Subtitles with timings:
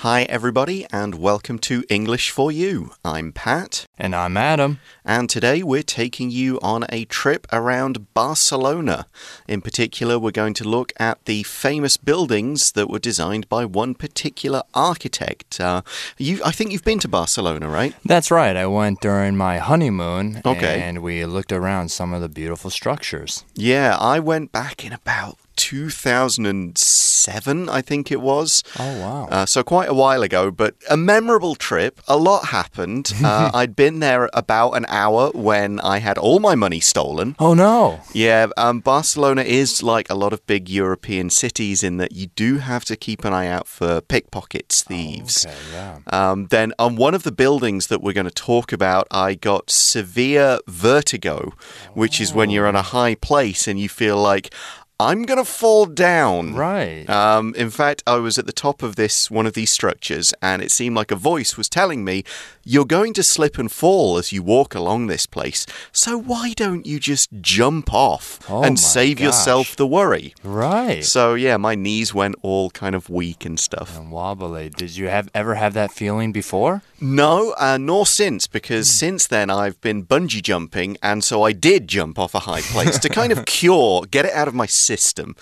[0.00, 2.92] Hi, everybody, and welcome to English for You.
[3.04, 3.86] I'm Pat.
[3.98, 4.80] And I'm Adam.
[5.04, 9.08] And today we're taking you on a trip around Barcelona.
[9.46, 13.94] In particular, we're going to look at the famous buildings that were designed by one
[13.94, 15.60] particular architect.
[15.60, 15.82] Uh,
[16.16, 17.94] you, I think you've been to Barcelona, right?
[18.02, 18.56] That's right.
[18.56, 20.40] I went during my honeymoon.
[20.46, 20.80] Okay.
[20.80, 23.44] And we looked around some of the beautiful structures.
[23.54, 28.62] Yeah, I went back in about 2007, I think it was.
[28.78, 29.28] Oh, wow.
[29.30, 32.00] Uh, so quite a while ago, but a memorable trip.
[32.08, 33.12] A lot happened.
[33.30, 37.36] Uh, I'd been there about an hour when I had all my money stolen.
[37.38, 38.00] oh, no.
[38.12, 42.58] Yeah, um, Barcelona is like a lot of big European cities in that you do
[42.58, 45.46] have to keep an eye out for pickpockets, thieves.
[45.46, 45.98] Okay, yeah.
[46.08, 49.70] Um, then on one of the buildings that we're going to talk about, I got
[49.70, 51.52] severe vertigo,
[51.94, 54.52] which is when you're on a high place and you feel like
[55.00, 56.54] I'm going to fall down.
[56.54, 57.08] Right.
[57.08, 60.60] Um, in fact, I was at the top of this one of these structures, and
[60.62, 62.22] it seemed like a voice was telling me,
[62.64, 65.64] "You're going to slip and fall as you walk along this place.
[65.90, 69.24] So why don't you just jump off Oh and save gosh.
[69.24, 71.02] yourself the worry?" right.
[71.04, 73.96] So yeah, my knees went all kind of weak and stuff.
[73.96, 74.68] and wobbly.
[74.68, 76.82] Did you have ever have that feeling before?
[77.00, 81.88] No, uh, nor since, because since then I've been bungee jumping, and so I did
[81.88, 84.89] jump off a high place to kind of cure, get it out of my system.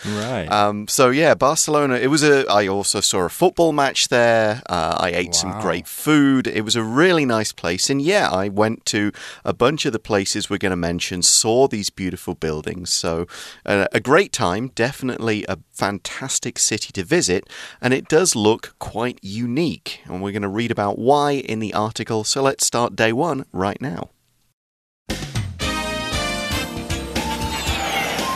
[0.05, 0.47] Right.
[0.47, 1.97] Um, so yeah, Barcelona.
[1.97, 2.47] It was a.
[2.51, 4.63] I also saw a football match there.
[4.69, 6.47] Uh, I ate some great food.
[6.47, 9.13] It was a really nice place, and yeah, I went to
[9.45, 11.23] a bunch of the places we're going to mention.
[11.23, 12.93] Saw these beautiful buildings.
[12.93, 13.27] So
[13.65, 14.69] uh, a great time.
[14.75, 17.49] Definitely a fantastic city to visit,
[17.81, 20.01] and it does look quite unique.
[20.05, 22.25] And we're going to read about why in the article.
[22.25, 24.11] So let's start day one right now.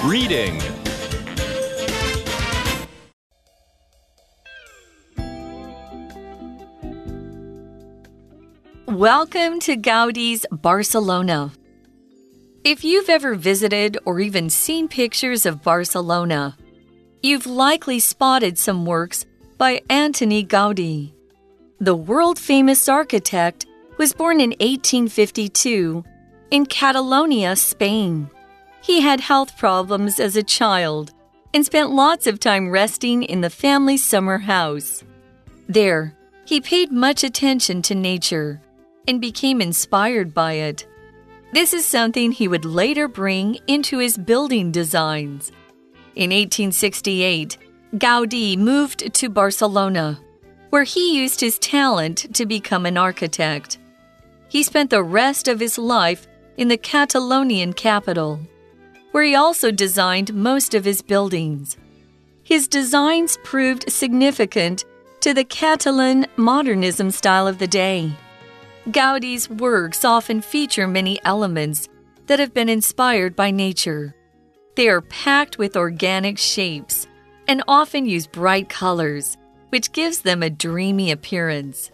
[0.04, 0.60] Reading.
[8.86, 11.52] Welcome to Gaudi's Barcelona.
[12.64, 16.56] If you've ever visited or even seen pictures of Barcelona,
[17.22, 19.24] you've likely spotted some works
[19.56, 21.12] by Antoni Gaudi.
[21.78, 23.66] The world famous architect
[23.98, 26.04] was born in 1852
[26.50, 28.28] in Catalonia, Spain.
[28.82, 31.12] He had health problems as a child
[31.54, 35.04] and spent lots of time resting in the family summer house.
[35.68, 38.60] There, he paid much attention to nature
[39.06, 40.86] and became inspired by it.
[41.52, 45.52] This is something he would later bring into his building designs.
[46.14, 47.58] In 1868,
[47.96, 50.18] Gaudi moved to Barcelona,
[50.70, 53.78] where he used his talent to become an architect.
[54.48, 56.26] He spent the rest of his life
[56.56, 58.40] in the Catalonian capital,
[59.10, 61.76] where he also designed most of his buildings.
[62.44, 64.84] His designs proved significant
[65.20, 68.12] to the Catalan modernism style of the day.
[68.90, 71.88] Gaudi's works often feature many elements
[72.26, 74.14] that have been inspired by nature.
[74.74, 77.06] They are packed with organic shapes
[77.46, 79.36] and often use bright colors,
[79.68, 81.92] which gives them a dreamy appearance.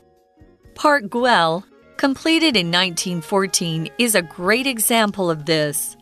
[0.75, 1.65] Park Güell,
[1.99, 5.97] completed in 1914, is a great example of this.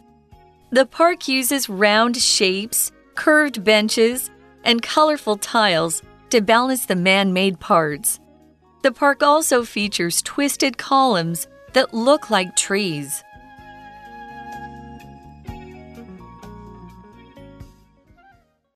[0.70, 4.30] The park uses round shapes, curved benches,
[4.62, 8.20] and colorful tiles to balance the man made parts.
[8.86, 13.24] The park also features twisted columns that look like trees.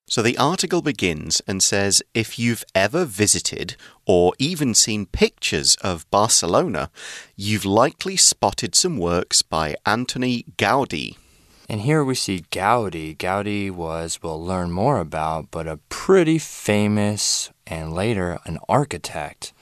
[0.09, 6.11] So the article begins and says if you've ever visited or even seen pictures of
[6.11, 6.91] Barcelona,
[7.37, 11.19] you've likely spotted some works by Antoni Gaudi.
[11.69, 13.17] And here we see Gaudi.
[13.17, 19.53] Gaudi was, we'll learn more about, but a pretty famous and later an architect.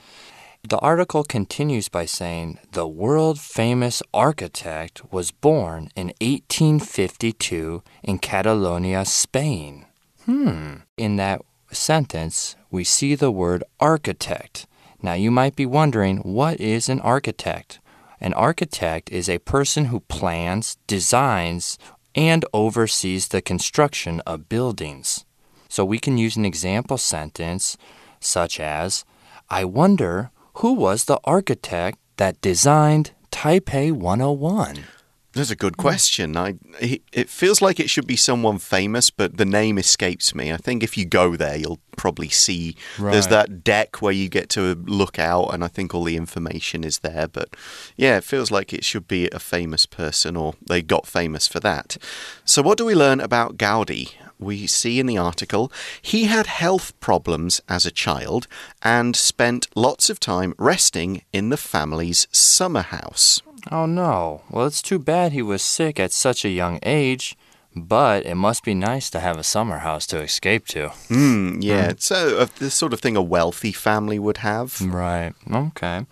[0.68, 9.06] The article continues by saying the world famous architect was born in 1852 in Catalonia,
[9.06, 9.86] Spain.
[10.26, 10.74] Hmm.
[10.98, 11.40] In that
[11.72, 14.66] sentence, we see the word architect.
[15.00, 17.80] Now, you might be wondering what is an architect?
[18.20, 21.78] An architect is a person who plans, designs,
[22.14, 25.24] and oversees the construction of buildings.
[25.70, 27.78] So we can use an example sentence
[28.20, 29.06] such as
[29.48, 34.84] I wonder who was the architect that designed Taipei 101?
[35.32, 36.36] That's a good question.
[36.36, 40.52] I it it feels like it should be someone famous, but the name escapes me.
[40.52, 44.48] I think if you go there, you'll probably see there's that deck where you get
[44.50, 47.28] to look out, and I think all the information is there.
[47.28, 47.54] But
[47.96, 51.60] yeah, it feels like it should be a famous person, or they got famous for
[51.60, 51.98] that.
[52.44, 54.14] So, what do we learn about Gaudi?
[54.38, 58.46] We see in the article, he had health problems as a child
[58.82, 63.42] and spent lots of time resting in the family's summer house.
[63.70, 64.42] Oh no.
[64.50, 67.36] Well, it's too bad he was sick at such a young age.
[67.76, 70.88] But it must be nice to have a summer house to escape to.
[71.10, 74.80] Mm, yeah, it's uh, the sort of thing a wealthy family would have.
[74.80, 75.32] Right.
[75.48, 76.06] Okay.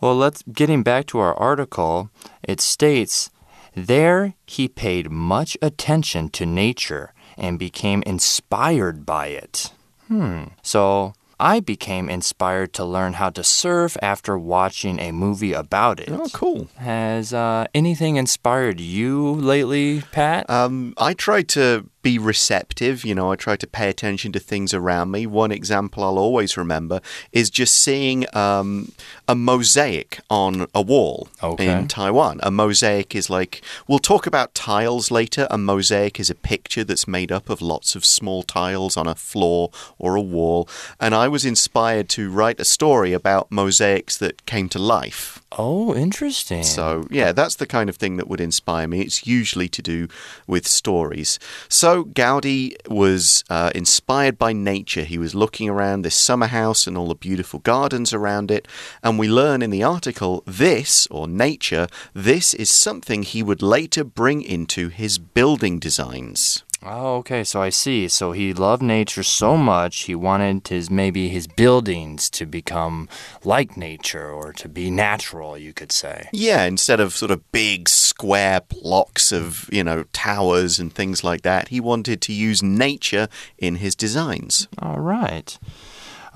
[0.00, 2.10] Well, let's getting back to our article.
[2.42, 3.30] It states
[3.74, 9.72] there he paid much attention to nature and became inspired by it.
[10.08, 10.44] Hmm.
[10.62, 16.10] So I became inspired to learn how to surf after watching a movie about it.
[16.10, 16.68] Oh, cool.
[16.76, 20.50] Has uh, anything inspired you lately, Pat?
[20.50, 23.04] Um, I try to be receptive.
[23.04, 25.26] You know, I try to pay attention to things around me.
[25.26, 27.00] One example I'll always remember
[27.32, 28.92] is just seeing um,
[29.26, 31.68] a mosaic on a wall Okay.
[31.70, 32.40] in Taiwan.
[32.42, 35.46] A mosaic is like, we'll talk about tiles later.
[35.50, 39.14] A mosaic is a picture that's made up of lots of small tiles on a
[39.14, 40.66] floor or a wall.
[40.98, 45.42] And I was inspired to write a story about mosaics that came to life.
[45.58, 46.62] oh, interesting.
[46.62, 49.00] So, yeah, that's the kind of thing that would inspire me.
[49.00, 50.08] It's usually to do
[50.46, 51.38] with stories.
[51.68, 55.04] So, Gaudi was uh, inspired by nature.
[55.04, 58.66] He was looking around this summer house and all the beautiful gardens around it.
[59.02, 64.04] And we learn in the article this, or nature, this is something he would later
[64.04, 66.64] bring into his building designs.
[66.82, 67.42] Oh, okay.
[67.42, 68.08] So I see.
[68.08, 73.08] So he loved nature so much, he wanted his maybe his buildings to become
[73.44, 76.28] like nature or to be natural, you could say.
[76.32, 81.42] Yeah, instead of sort of big square blocks of, you know, towers and things like
[81.42, 83.28] that, he wanted to use nature
[83.58, 84.68] in his designs.
[84.80, 85.58] All right.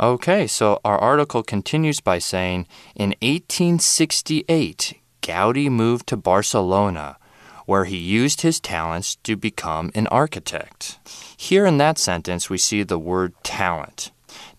[0.01, 2.67] Okay, so our article continues by saying
[2.97, 7.19] in 1868, Gaudi moved to Barcelona,
[7.67, 10.99] where he used his talents to become an architect.
[11.37, 14.11] Here in that sentence, we see the word talent.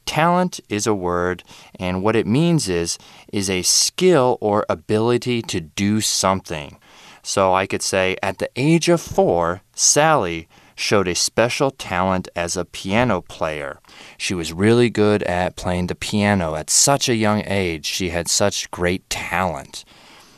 [0.06, 1.44] Talent is a word,
[1.80, 2.98] and what it means is
[3.32, 6.78] is a skill or ability to do something.
[7.24, 12.58] So I could say at the age of 4, Sally showed a special talent as
[12.58, 13.80] a piano player.
[14.18, 17.86] She was really good at playing the piano at such a young age.
[17.86, 19.86] She had such great talent.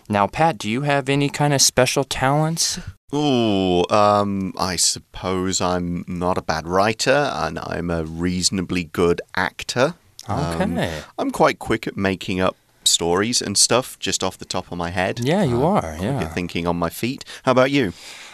[0.07, 2.80] Now, Pat, do you have any kind of special talents?
[3.12, 9.96] Oh, um, I suppose I'm not a bad writer and I'm a reasonably good actor.
[10.28, 11.02] Um, Okay.
[11.18, 14.92] I'm quite quick at making up stories and stuff just off the top of my
[14.92, 15.19] head.
[15.24, 15.98] Yeah, you Uh, are.
[16.00, 16.28] Yeah.
[16.30, 17.25] thinking on my feet.
[17.44, 17.94] How about you?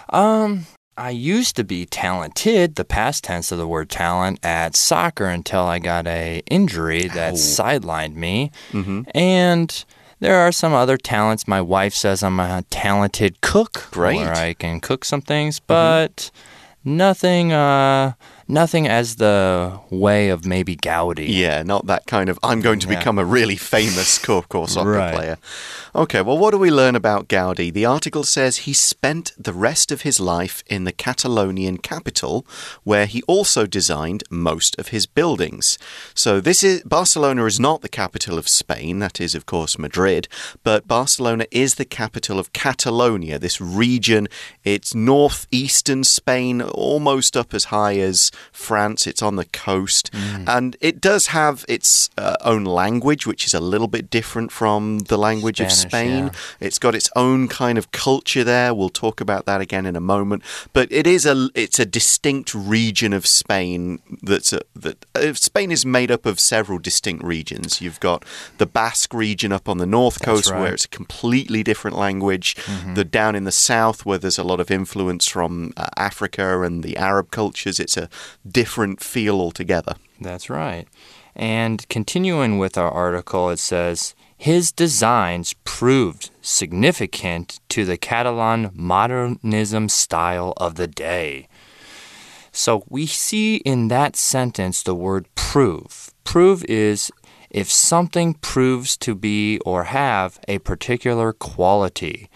[0.10, 0.66] Um,
[0.98, 5.62] I used to be talented, the past tense of the word talent, at soccer until
[5.64, 7.38] I got a injury that Ow.
[7.38, 8.52] sidelined me.
[8.74, 9.06] Mhm.
[9.16, 9.86] And
[10.22, 11.48] there are some other talents.
[11.48, 14.18] My wife says I'm a talented cook, Great.
[14.18, 16.32] where I can cook some things, but
[16.86, 17.52] nothing.
[17.52, 18.14] Uh,
[18.52, 21.26] nothing as the way of maybe Gaudi.
[21.30, 23.00] Yeah, not that kind of I'm going to Yeah.
[23.00, 25.16] become a really famous course soccer Right.
[25.16, 25.38] player.
[25.94, 27.72] Okay, well, what do we learn about Gaudi?
[27.74, 32.46] The article says he spent the rest of his life in the Catalonian capital,
[32.84, 35.78] where he also designed most of his buildings.
[36.14, 40.28] So this is Barcelona is not the capital of Spain, that is, of course, Madrid,
[40.64, 44.28] but Barcelona is the capital of Catalonia, this region.
[44.64, 49.08] It's northeastern Spain, almost up as high as France.
[49.08, 50.12] It's on the coast,
[50.48, 55.00] and it does have its uh, own language, which is a little bit different from
[55.00, 56.26] the language of Spain.
[56.26, 56.32] yeah.
[56.60, 58.74] It's got its own kind of culture there.
[58.74, 60.44] We'll talk about that again in a moment.
[60.74, 65.72] But it is a it's a distinct region of Spain that's a, that uh, Spain
[65.72, 67.82] is made up of several distinct regions.
[67.82, 68.24] You've got
[68.58, 70.62] the Basque region up on the north coast right.
[70.62, 72.56] Where it's a completely different language.
[72.94, 76.84] The down in the south where there's a lot of influence from uh, Africa and
[76.84, 77.80] the Arab cultures.
[77.80, 78.10] It's a
[78.48, 79.96] different feel altogether.
[80.20, 80.88] That's right.
[81.36, 89.88] And continuing with our article, it says his designs proved significant to the Catalan modernism
[89.88, 91.48] style of the day.
[92.52, 96.12] So we see in that sentence the word prove.
[96.24, 97.12] Prove is
[97.50, 102.30] if something proves to be or have a particular quality.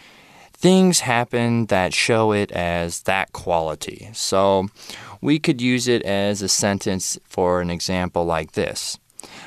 [0.53, 4.09] Things happen that show it as that quality.
[4.13, 4.67] So
[5.21, 8.97] we could use it as a sentence for an example like this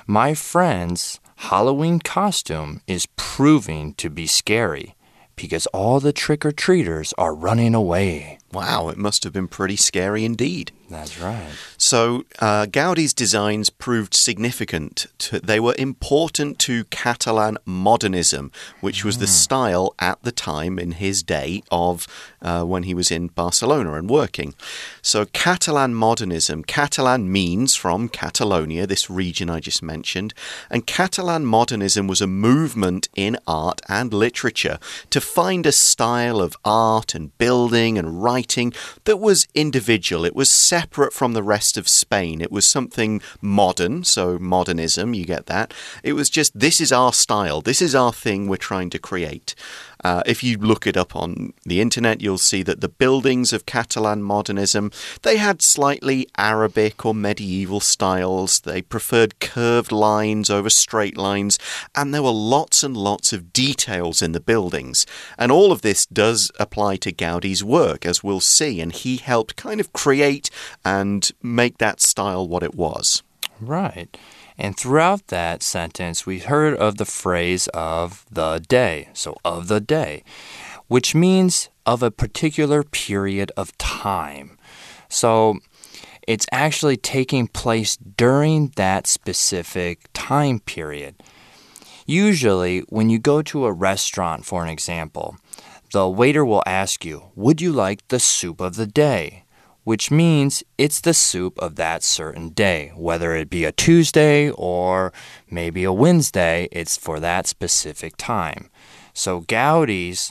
[0.07, 4.97] My friend's Halloween costume is proving to be scary
[5.37, 8.39] because all the trick or treaters are running away.
[8.53, 10.73] Wow, it must have been pretty scary indeed.
[10.91, 11.51] That's right.
[11.77, 15.07] So, uh, Gaudi's designs proved significant.
[15.19, 20.93] To, they were important to Catalan modernism, which was the style at the time in
[20.93, 22.07] his day of
[22.41, 24.55] uh, when he was in Barcelona and working.
[25.03, 30.33] So, Catalan modernism, Catalan means from Catalonia, this region I just mentioned,
[30.71, 34.79] and Catalan modernism was a movement in art and literature
[35.11, 38.73] to find a style of art and building and writing
[39.05, 40.25] that was individual.
[40.25, 42.41] It was separate from the rest of Spain.
[42.41, 45.75] It was something modern, so modernism, you get that.
[46.05, 49.57] It was just, this is our style, this is our thing we're trying to create.
[50.05, 53.67] Uh, if you look it up on the internet, you'll see that the buildings of
[53.67, 54.91] Catalan modernism
[55.23, 58.61] they had slightly Arabic or medieval styles.
[58.61, 61.59] They preferred curved lines over straight lines,
[61.95, 65.07] and there were lots and lots of details in the buildings.
[65.37, 69.57] And all of this does apply to Gaudi's work, as we'll see, and he helped
[69.57, 70.51] kind of create
[70.85, 73.23] and make that style what it was.
[73.61, 74.17] Right.
[74.59, 79.09] And throughout that sentence, we heard of the phrase of the day.
[79.13, 80.25] So, of the day,
[80.89, 84.59] which means of a particular period of time.
[85.09, 85.61] So,
[86.27, 91.23] it's actually taking place during that specific time period.
[92.05, 95.37] Usually, when you go to a restaurant, for an example,
[95.93, 99.45] the waiter will ask you, Would you like the soup of the day?
[99.89, 102.93] Which means it's the soup of that certain day.
[102.95, 105.15] Whether it be a Tuesday or
[105.51, 108.69] maybe a Wednesday, it's for that specific time.
[109.15, 110.31] So Gaudi's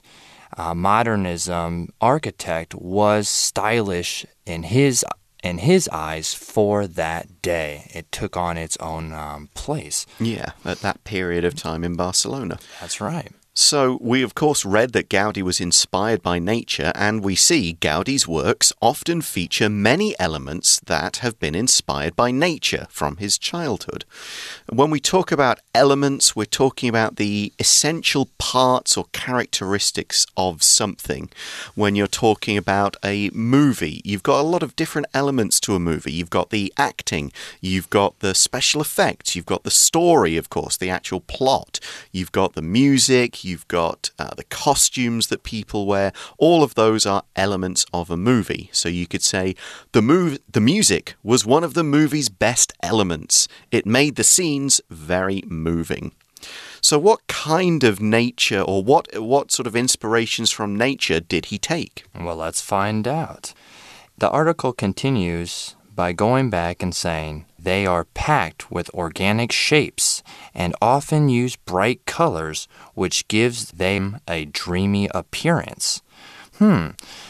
[0.56, 5.04] uh, modernism architect was stylish in his
[5.44, 7.90] in his eyes for that day.
[7.96, 10.06] It took on its own um, place.
[10.20, 12.60] Yeah, at that period of time in Barcelona.
[12.80, 13.32] That's right.
[13.60, 18.28] So, we of course read that Gaudi was inspired by nature, and we see Gaudi's
[18.28, 24.06] works often feature many elements that have been inspired by nature from his childhood.
[24.70, 31.30] When we talk about elements, we're talking about the essential parts or characteristics of something.
[31.74, 35.80] When you're talking about a movie, you've got a lot of different elements to a
[35.80, 36.12] movie.
[36.12, 37.32] You've got the acting,
[37.62, 41.80] you've got the special effects, you've got the story, of course, the actual plot,
[42.12, 46.12] you've got the music you've got uh, the costumes that people wear.
[46.38, 48.70] All of those are elements of a movie.
[48.74, 49.56] So you could say
[49.94, 53.48] the move, the music was one of the movie's best elements.
[53.72, 54.26] It made the
[54.58, 56.12] scenes very moving.
[56.82, 61.58] So, what kind of nature or what, what sort of inspirations from nature did he
[61.58, 62.06] take?
[62.20, 63.54] Well, let's find out.
[64.18, 70.24] The article continues by going back and saying they are packed with organic shapes
[70.54, 76.02] and often use bright colors, which gives them a dreamy appearance.
[76.60, 76.90] Hmm.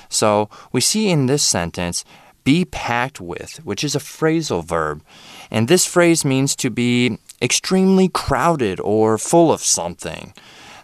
[0.10, 2.05] So we see in this sentence,
[2.48, 5.04] be packed with, which is a phrasal verb.
[5.51, 10.34] And this phrase means to be extremely crowded or full of something.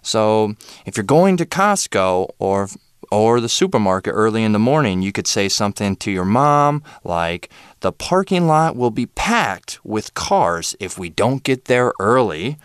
[0.01, 0.55] So
[0.85, 2.67] if you're going to Costco or
[3.09, 7.49] or the supermarket early in the morning, you could say something to your mom like,
[7.79, 12.57] The parking lot will be packed with cars if we don't get there early.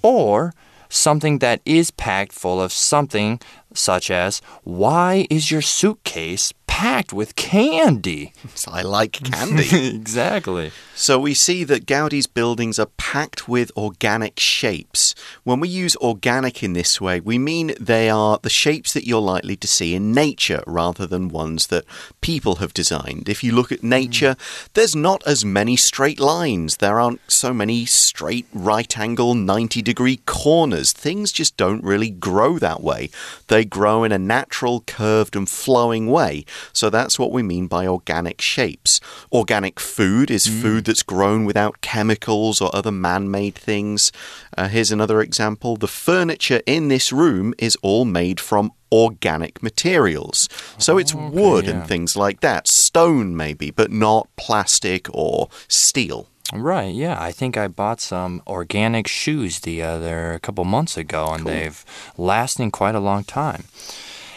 [0.00, 0.54] Or
[0.88, 3.40] something that is packed full of something
[3.74, 8.32] such as, Why is your suitcase packed with candy?
[8.68, 9.88] I like candy.
[9.96, 10.70] exactly.
[10.94, 15.16] So we see that Gaudi's buildings are packed with organic shapes.
[15.42, 19.20] When we use organic in this way, we mean they are the shapes that you're
[19.20, 21.84] likely to see in nature rather than ones that
[22.20, 23.28] people have designed.
[23.28, 23.88] If you look at hmm.
[23.88, 24.36] nature,
[24.74, 26.76] there's not as many straight lines.
[26.76, 30.92] There aren't so many straight right angle 90 degree corners.
[30.92, 33.10] Things just don't really grow that way.
[33.48, 36.44] They grow in a natural, curved, and flowing way.
[36.72, 39.00] So that's what we mean by organic shapes.
[39.32, 40.62] Organic food is mm.
[40.62, 44.12] food that's grown without chemicals or other man made things.
[44.56, 50.48] Uh, here's another example the furniture in this room is all made from organic materials.
[50.78, 51.72] So it's okay, wood yeah.
[51.72, 56.28] and things like that, stone maybe, but not plastic or steel.
[56.52, 57.20] Right, yeah.
[57.20, 61.52] I think I bought some organic shoes the other a couple months ago and cool.
[61.52, 61.84] they've
[62.16, 63.64] lasting quite a long time.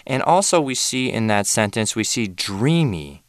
[0.06, 3.24] And also we see in that sentence we see dreamy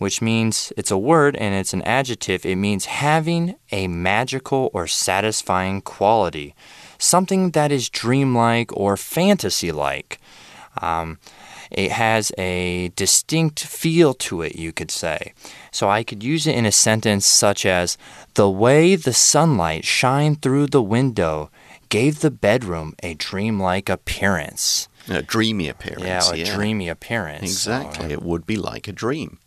[0.00, 2.46] which means it's a word and it's an adjective.
[2.46, 6.54] It means having a magical or satisfying quality,
[6.96, 10.18] something that is dreamlike or fantasy like.
[10.80, 11.18] Um,
[11.70, 15.34] it has a distinct feel to it, you could say.
[15.70, 17.98] So I could use it in a sentence such as
[18.34, 21.50] The way the sunlight shined through the window
[21.90, 24.88] gave the bedroom a dreamlike appearance.
[25.10, 26.02] A dreamy appearance.
[26.04, 26.54] Yeah, a yeah.
[26.54, 27.42] dreamy appearance.
[27.42, 28.06] Exactly.
[28.08, 29.38] So, It would be like a dream.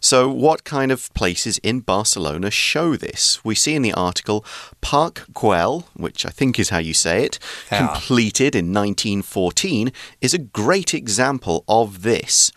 [0.00, 3.42] So, what kind of places in Barcelona show this?
[3.44, 4.44] We see in the article
[4.80, 7.38] Parc Güell, which I think is how you say it,
[7.72, 7.78] Yeah.
[7.88, 12.52] completed in 1914, is a great example of this.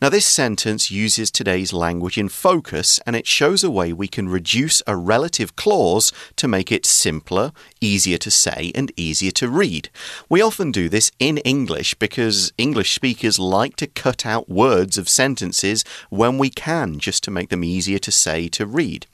[0.00, 4.30] Now, this sentence uses today's language in focus and it shows a way we can
[4.30, 7.52] reduce a relative clause to make it simpler,
[7.82, 9.90] easier to say, and easier to read.
[10.30, 15.06] We often do this in English because English speakers like to cut out words of
[15.06, 19.06] sentences when we can, just to make them easier to say, to read.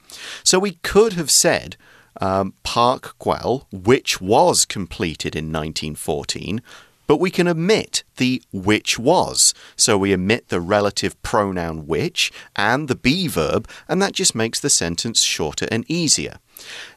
[0.44, 1.76] So we could have said,
[2.20, 6.62] um, Park Güell, which was completed in 1914,
[7.06, 9.54] but we can omit the which was.
[9.76, 14.60] So we omit the relative pronoun which and the be verb, and that just makes
[14.60, 16.38] the sentence shorter and easier.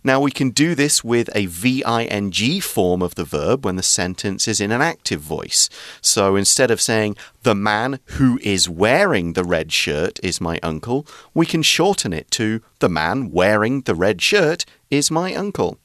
[0.03, 4.47] Now we can do this with a VING form of the verb when the sentence
[4.47, 5.69] is in an active voice.
[6.01, 11.05] So instead of saying, the man who is wearing the red shirt is my uncle,
[11.33, 15.77] we can shorten it to, the man wearing the red shirt is my uncle.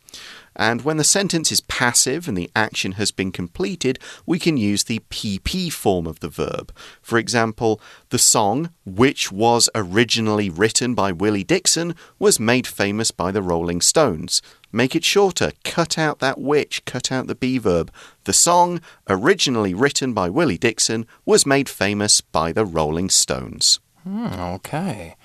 [0.56, 4.84] And when the sentence is passive and the action has been completed, we can use
[4.84, 6.72] the PP form of the verb.
[7.02, 7.80] For example,
[8.10, 13.80] the song, which was originally written by Willie Dixon, was made famous by the Rolling
[13.80, 14.42] Stones.
[14.70, 17.92] Make it shorter, cut out that which, cut out the be verb.
[18.24, 23.80] The song, originally written by Willie Dixon, was made famous by the Rolling Stones.
[24.02, 25.16] Hmm, okay.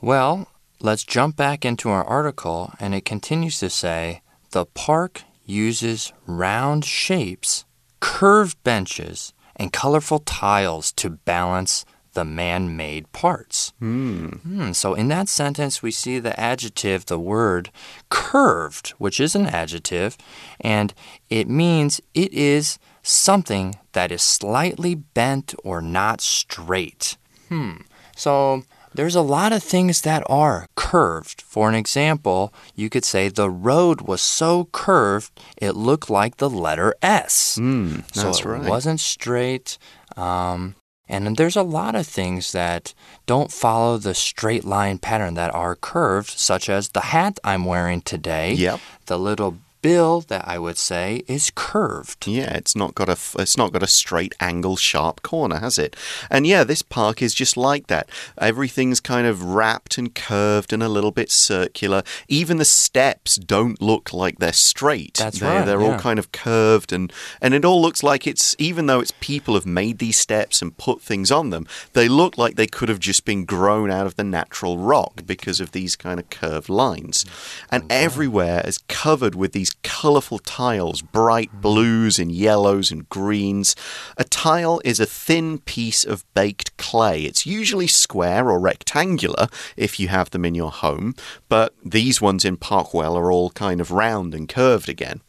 [0.00, 0.48] Well,
[0.80, 6.84] let's jump back into our article, and it continues to say the park uses round
[6.84, 7.64] shapes,
[8.00, 13.72] curved benches, and colorful tiles to balance the man made parts.
[13.78, 17.70] Hmm, so in that sentence, we see the adjective, the word
[18.08, 20.16] curved, which is an adjective,
[20.60, 20.94] and
[21.28, 27.16] it means it is something that is slightly bent or not straight.
[27.48, 27.82] Hmm.
[28.16, 28.64] So
[28.94, 31.42] there's a lot of things that are curved.
[31.42, 36.50] For an example, you could say the road was so curved it looked like the
[36.50, 37.58] letter S.
[37.60, 38.64] Mm, so right.
[38.64, 39.78] it wasn't straight.
[40.16, 40.74] Um,
[41.08, 42.92] and there's a lot of things that
[43.26, 48.02] don't follow the straight line pattern that are curved, such as the hat I'm wearing
[48.02, 48.52] today.
[48.52, 48.80] Yep.
[49.06, 52.26] The little bill that I would say is curved.
[52.26, 55.96] Yeah, it's not got a it's not got a straight angle sharp corner, has it?
[56.30, 58.08] And yeah, this park is just like that.
[58.38, 62.02] Everything's kind of wrapped and curved and a little bit circular.
[62.28, 65.14] Even the steps don't look like they're straight.
[65.14, 68.56] That's they're, right, They're all kind of curved and and it all looks like it's
[68.58, 72.36] even though it's people have made these steps and put things on them, they look
[72.38, 75.96] like they could have just been grown out of the natural rock because of these
[75.96, 77.24] kind of curved lines.
[77.24, 77.66] Mm.
[77.70, 83.74] And everywhere is covered with these colorful tiles, bright blues and yellows and greens.
[84.16, 87.22] A tile is a thin piece of baked clay.
[87.22, 91.14] It's usually square or rectangular if you have them in your home,
[91.48, 95.20] but these ones in Park Güell are all kind of round and curved again.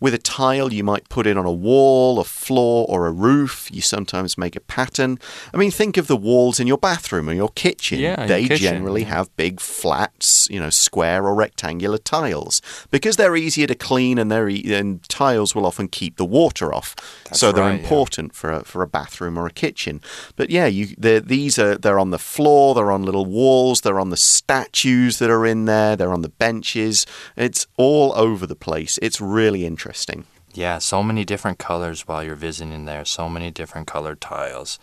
[0.00, 3.68] With a tile, you might put it on a wall, a floor, or a roof.
[3.72, 5.18] You sometimes make a pattern.
[5.52, 7.98] I mean, think of the walls in your bathroom or your kitchen.
[7.98, 13.16] Yeah, your they kitchen, generally have big flats, you know, square or rectangular tiles because
[13.16, 16.94] they're easier to clean and they're and tiles will often keep the water off.
[17.24, 17.82] That's so they're right, yeah.
[17.82, 20.02] important for a, for a bathroom or a kitchen.
[20.36, 24.10] But yeah, you these are they're on the floor, they're on little walls, they're on
[24.10, 27.06] the statues that are in there, they're on the benches.
[27.34, 28.98] It's all over the place.
[29.00, 30.24] It's really interesting.
[30.54, 34.78] Yeah, so many different colors while you're visiting there, so many different colored tiles.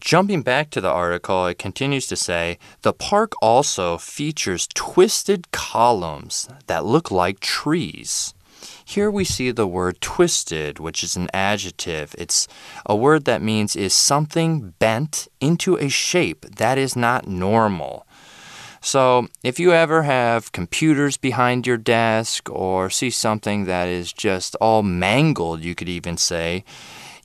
[0.00, 6.48] Jumping back to the article, it continues to say the park also features twisted columns
[6.66, 8.32] that look like trees.
[8.84, 12.14] Here we see the word twisted, which is an adjective.
[12.18, 12.48] It's
[12.86, 18.06] a word that means is something bent into a shape that is not normal.
[18.80, 24.56] So, if you ever have computers behind your desk or see something that is just
[24.56, 26.64] all mangled, you could even say,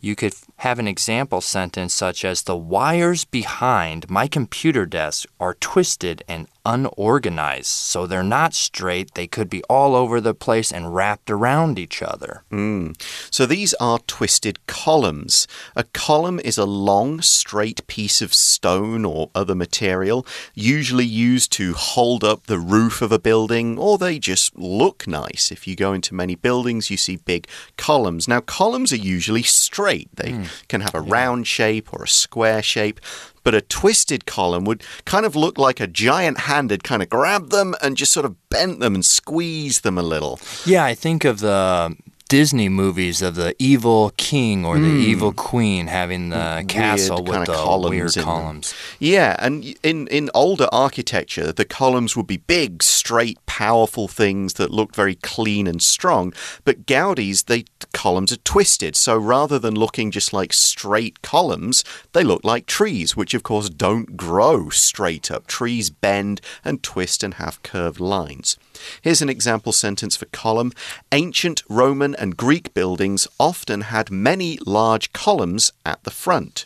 [0.01, 5.53] you could have an example sentence such as The wires behind my computer desk are
[5.53, 7.67] twisted and unorganized.
[7.67, 12.01] So they're not straight, they could be all over the place and wrapped around each
[12.01, 12.43] other.
[12.51, 12.99] Mm.
[13.31, 15.47] So these are twisted columns.
[15.75, 21.73] A column is a long, straight piece of stone or other material, usually used to
[21.73, 25.51] hold up the roof of a building, or they just look nice.
[25.51, 28.27] If you go into many buildings, you see big columns.
[28.27, 30.67] Now, columns are usually straight, they Mm.
[30.67, 32.99] can have a round shape or a square shape.
[33.43, 37.09] But a twisted column would kind of look like a giant hand had kind of
[37.09, 40.39] grabbed them and just sort of bent them and squeezed them a little.
[40.65, 41.95] Yeah, I think of the
[42.27, 47.25] Disney movies of the evil king or the evil queen having the castle Hmm.
[47.25, 48.73] kinda with the columns weird columns.
[48.99, 54.71] Yeah, and in, in older architecture, the columns would be big, straight, powerful things that
[54.71, 56.33] looked very clean and strong.
[56.63, 61.83] But Gaudi's, they columns are twisted, so rather than looking just like straight columns,
[62.13, 65.45] they look like trees, which of course don't grow straight up.
[65.45, 68.57] Trees bend and twist and have curved lines.
[69.01, 70.71] Here's an example sentence for column.
[71.11, 76.65] Ancient Roman and Greek buildings often had many large columns at the front.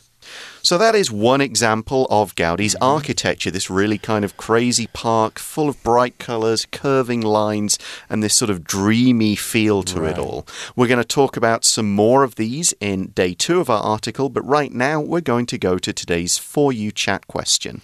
[0.62, 5.70] So that is one example of Gaudi's architecture, this really kind of crazy park full
[5.70, 10.46] of bright colors, curving lines, and this sort of dreamy feel to it all.
[10.76, 14.30] We're going to talk about some more of these in day two of our article,
[14.30, 17.82] but right now we're going to go to today's For You chat question.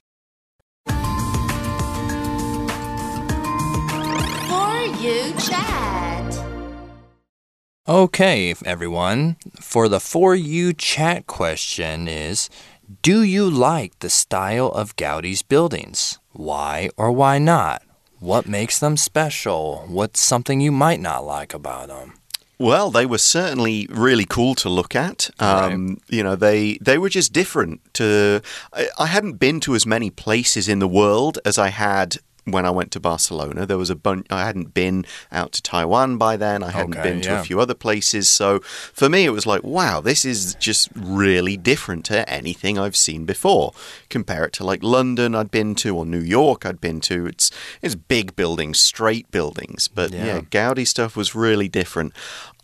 [7.87, 9.35] Okay, everyone.
[9.61, 12.49] For the For You chat question is
[13.03, 16.17] Do you like the style of Gaudi's buildings?
[16.31, 17.83] Why or why not?
[18.19, 19.85] What makes them special?
[19.87, 22.13] What's something you might not like about them?
[22.57, 25.29] Well, they were certainly really cool to look at.
[25.39, 27.81] Um, You know, they they were just different.
[27.95, 28.41] To
[28.73, 32.65] I, I hadn't been to as many places in the world as I had when
[32.65, 33.65] I went to Barcelona.
[33.65, 34.27] There was a bunch.
[34.29, 36.63] I hadn't been out to Taiwan by then.
[36.63, 37.41] I hadn't Okay, been to yeah.
[37.41, 38.29] a few other places.
[38.29, 42.95] So for me, it was like, wow, this is just really different to anything I've
[42.95, 43.73] seen before.
[44.10, 47.25] Compare it to like London I'd been to or New York I'd been to.
[47.25, 47.49] It's
[47.81, 50.25] it's big buildings, straight buildings, but Yeah.
[50.25, 52.13] yeah Gaudi stuff was really different.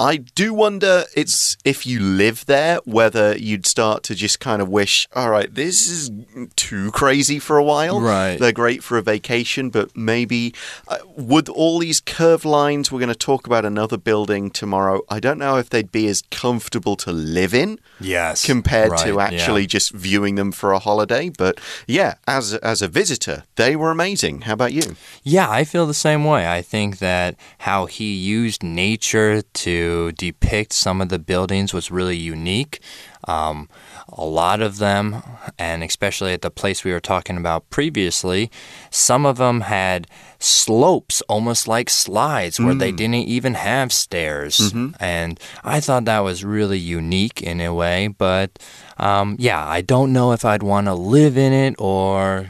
[0.02, 4.68] I do wonder it's if you live there whether you'd start to just kind of
[4.68, 6.10] wish, all right, this is
[6.56, 8.02] too crazy for a while.
[8.02, 8.40] Right.
[8.40, 10.56] They're great for a vacation, but maybe
[10.88, 12.92] uh, would all these curved lines?
[12.92, 15.02] We're going to talk about another building tomorrow.
[15.08, 18.44] I don't know if they'd be as comfortable to live in Yes.
[18.44, 19.68] compared to actually yeah.
[19.68, 21.30] just viewing them for a holiday.
[21.30, 24.42] But yeah, as as a visitor, they were amazing.
[24.42, 24.96] How about you?
[25.22, 26.52] Yeah, I feel the same way.
[26.52, 32.18] I think that how he used nature to depict some of the buildings was really
[32.18, 32.80] unique.
[33.28, 33.70] Um,
[34.10, 35.22] a lot of them,
[35.60, 38.50] and especially at the place we were talking about previously,
[38.90, 40.08] some of them had
[40.40, 44.74] slopes almost like slides where they didn't even have stairs.
[45.00, 48.08] And I thought that was really unique in a way.
[48.08, 48.58] But
[48.98, 52.50] um, yeah, I don't know if I'd want to live in it or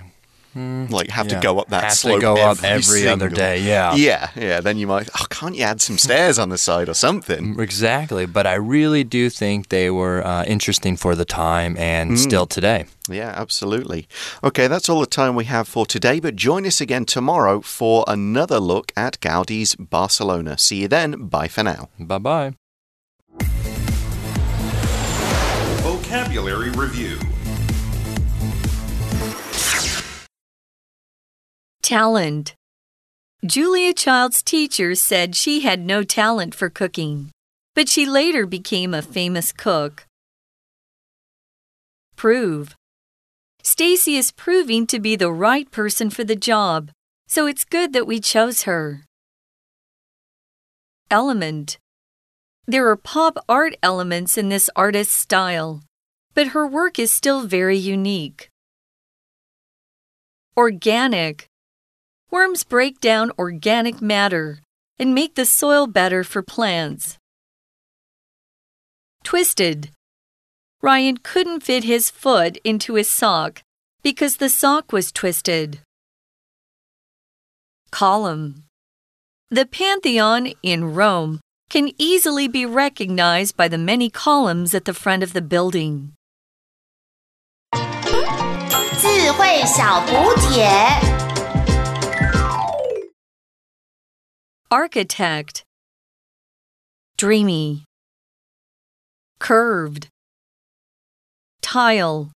[0.56, 0.94] Mm-hmm.
[0.94, 3.30] Like have yeah, to go up that have slope to go up every every other
[3.30, 3.62] day.
[3.62, 3.96] Yeah.
[3.96, 4.60] Yeah, yeah.
[4.60, 5.10] Then you might.
[5.18, 7.56] Oh, can't you add some stairs on the side or something?
[7.56, 12.12] Mm, exactly, but I really do think they were uh, interesting for the time and
[12.12, 12.18] mm.
[12.18, 12.86] still today.
[13.10, 14.08] Yeah, absolutely.
[14.44, 18.04] Okay, that's all the time we have for today, but join us again tomorrow for
[18.08, 20.58] another look at Gaudi's Barcelona.
[20.58, 21.28] See you then.
[21.28, 21.90] Bye for now.
[21.98, 22.54] Bye bye.
[25.82, 27.18] Vocabulary Review
[31.92, 32.56] Talent.
[33.46, 37.32] Julia Child's teacher said she had no talent for cooking,
[37.76, 40.06] but she later became a famous cook.
[42.16, 42.78] Prove.
[43.62, 46.92] Stacy is proving to be the right person for the job,
[47.28, 49.02] so it's good that we chose her.
[51.10, 51.78] Element.
[52.68, 55.82] There are pop art elements in this artist's style,
[56.36, 58.48] but her work is still very unique.
[60.56, 61.51] Organic.
[62.31, 64.61] Worms break down organic matter
[64.99, 67.19] and make the soil better for plants.
[69.23, 69.91] Twisted.
[70.83, 73.63] Ryan couldn't fit his foot into his sock
[74.03, 75.81] because the sock was twisted.
[77.91, 78.65] Column.
[79.51, 85.23] The Pantheon in Rome can easily be recognized by the many columns at the front
[85.23, 86.13] of the building.
[88.99, 91.20] 智慧小补帖。
[94.72, 95.66] Architect.
[97.18, 97.84] Dreamy.
[99.38, 100.08] Curved.
[101.62, 102.32] Tile.